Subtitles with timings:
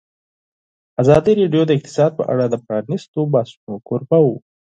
[1.01, 4.37] ازادي راډیو د اقتصاد په اړه د پرانیستو بحثونو کوربه وه.